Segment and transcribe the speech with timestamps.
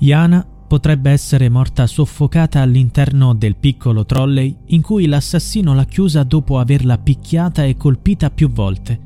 [0.00, 6.58] Yana potrebbe essere morta soffocata all'interno del piccolo trolley in cui l'assassino l'ha chiusa dopo
[6.58, 8.98] averla picchiata e colpita più volte.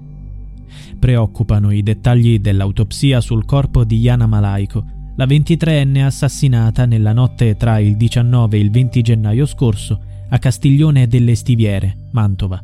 [0.99, 4.85] Preoccupano i dettagli dell'autopsia sul corpo di Yana Malaiko,
[5.17, 11.07] la 23enne assassinata nella notte tra il 19 e il 20 gennaio scorso a Castiglione
[11.07, 12.63] delle Stiviere, Mantova.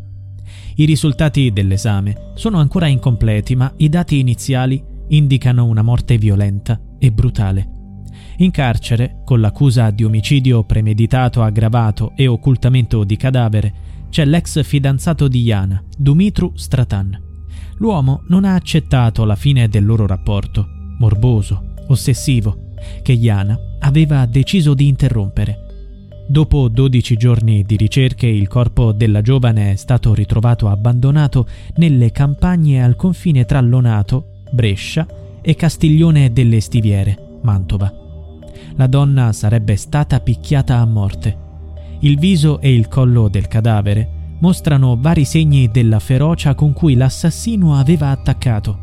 [0.77, 7.13] I risultati dell'esame sono ancora incompleti, ma i dati iniziali indicano una morte violenta e
[7.13, 7.74] brutale.
[8.39, 13.73] In carcere, con l'accusa di omicidio premeditato aggravato e occultamento di cadavere,
[14.11, 17.21] c'è l'ex fidanzato di Yana, Dumitru Stratan.
[17.77, 20.67] L'uomo non ha accettato la fine del loro rapporto,
[20.99, 25.59] morboso, ossessivo, che Yana aveva deciso di interrompere.
[26.27, 31.47] Dopo 12 giorni di ricerche il corpo della giovane è stato ritrovato abbandonato
[31.77, 35.07] nelle campagne al confine tra Lonato, Brescia
[35.41, 38.03] e Castiglione delle Stiviere, Mantova
[38.77, 41.43] la donna sarebbe stata picchiata a morte.
[42.01, 47.77] Il viso e il collo del cadavere mostrano vari segni della ferocia con cui l'assassino
[47.77, 48.83] aveva attaccato.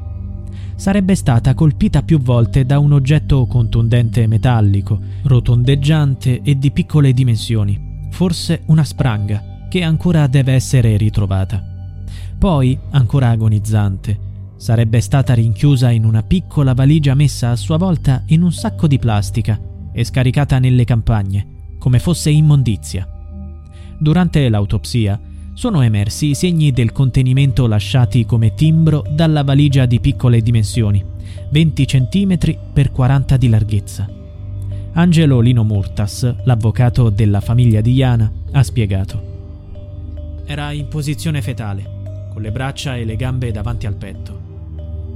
[0.76, 8.08] Sarebbe stata colpita più volte da un oggetto contundente metallico, rotondeggiante e di piccole dimensioni,
[8.10, 11.64] forse una spranga, che ancora deve essere ritrovata.
[12.40, 18.42] Poi, ancora agonizzante, sarebbe stata rinchiusa in una piccola valigia messa a sua volta in
[18.42, 19.60] un sacco di plastica
[19.94, 23.08] e scaricata nelle campagne, come fosse immondizia.
[23.98, 25.20] Durante l'autopsia
[25.54, 31.04] sono emersi i segni del contenimento lasciati come timbro dalla valigia di piccole dimensioni,
[31.52, 32.38] 20 cm
[32.74, 34.10] per 40 di larghezza.
[34.94, 39.30] Angelo Lino Murtas, l'avvocato della famiglia di Iana, ha spiegato.
[40.46, 44.41] Era in posizione fetale, con le braccia e le gambe davanti al petto.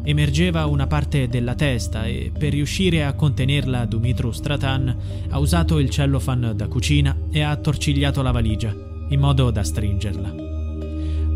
[0.08, 4.96] Emergeva una parte della testa e per riuscire a contenerla Dumitru Stratan
[5.30, 8.72] ha usato il cellofan da cucina e ha attorcigliato la valigia,
[9.10, 10.36] in modo da stringerla.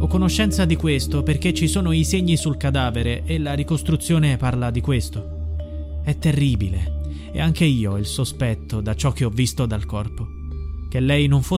[0.02, 4.70] Ho conoscenza di questo perché ci sono i segni sul cadavere e la ricostruzione parla
[4.70, 5.58] di questo.
[6.04, 10.28] È terribile e anche io ho il sospetto da ciò che ho visto dal corpo.
[10.88, 11.59] Che lei non fosse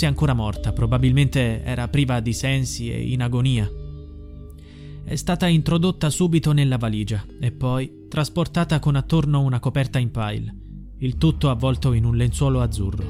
[0.00, 3.70] Fosse ancora morta, probabilmente era priva di sensi e in agonia.
[5.04, 10.54] È stata introdotta subito nella valigia e poi trasportata con attorno una coperta in pile.
[11.02, 13.04] il tutto avvolto in un lenzuolo azzurro.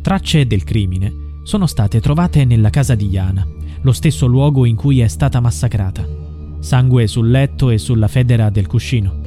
[0.00, 3.46] Tracce del crimine sono state trovate nella casa di Yana,
[3.82, 6.04] lo stesso luogo in cui è stata massacrata.
[6.58, 9.20] Sangue sul letto e sulla federa del cuscino.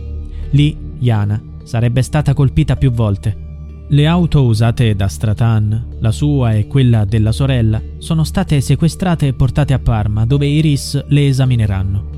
[0.51, 3.44] Lì Yana sarebbe stata colpita più volte.
[3.87, 9.33] Le auto usate da Stratan, la sua e quella della sorella, sono state sequestrate e
[9.33, 12.09] portate a Parma, dove i RIS le esamineranno.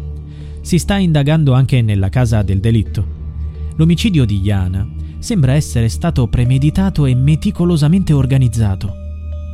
[0.61, 3.05] Si sta indagando anche nella casa del delitto.
[3.75, 4.87] L'omicidio di Yana
[5.19, 8.93] sembra essere stato premeditato e meticolosamente organizzato.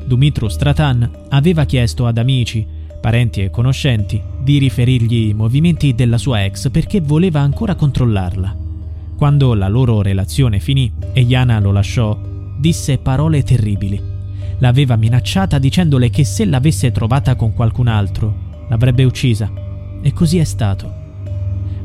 [0.05, 2.63] Dumitru Stratan aveva chiesto ad amici,
[3.01, 8.62] parenti e conoscenti di riferirgli i movimenti della sua ex perché voleva ancora controllarla.
[9.23, 12.19] Quando la loro relazione finì e Yana lo lasciò,
[12.57, 13.97] disse parole terribili.
[14.57, 19.49] L'aveva minacciata dicendole che se l'avesse trovata con qualcun altro, l'avrebbe uccisa.
[20.01, 20.93] E così è stato.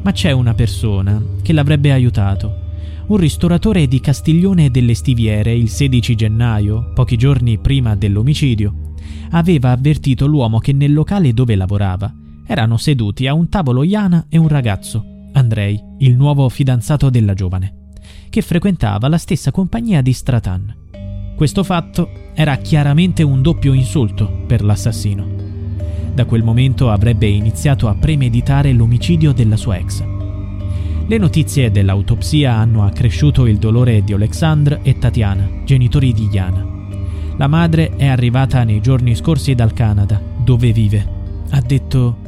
[0.02, 2.52] Ma c'è una persona che l'avrebbe aiutato.
[3.06, 8.94] Un ristoratore di Castiglione delle Stiviere il 16 gennaio, pochi giorni prima dell'omicidio,
[9.31, 12.12] aveva avvertito l'uomo che nel locale dove lavorava
[12.44, 15.17] erano seduti a un tavolo Iana e un ragazzo,
[15.48, 17.92] Andrei, il nuovo fidanzato della giovane,
[18.28, 20.76] che frequentava la stessa compagnia di Stratan.
[21.34, 25.26] Questo fatto era chiaramente un doppio insulto per l'assassino.
[26.12, 30.04] Da quel momento avrebbe iniziato a premeditare l'omicidio della sua ex.
[31.06, 36.66] Le notizie dell'autopsia hanno accresciuto il dolore di Alexandre e Tatiana, genitori di Yana.
[37.38, 41.16] La madre è arrivata nei giorni scorsi dal Canada, dove vive.
[41.48, 42.27] Ha detto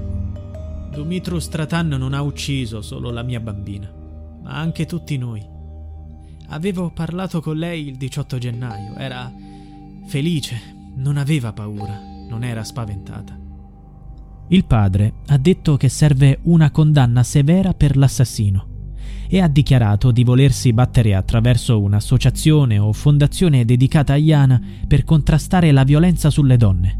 [0.91, 3.91] Dumitru Stratan non ha ucciso solo la mia bambina,
[4.43, 5.41] ma anche tutti noi.
[6.49, 9.33] Avevo parlato con lei il 18 gennaio, era
[10.07, 10.61] felice,
[10.97, 11.97] non aveva paura,
[12.29, 13.39] non era spaventata.
[14.49, 18.67] Il padre ha detto che serve una condanna severa per l'assassino
[19.29, 25.71] e ha dichiarato di volersi battere attraverso un'associazione o fondazione dedicata a Iana per contrastare
[25.71, 27.00] la violenza sulle donne.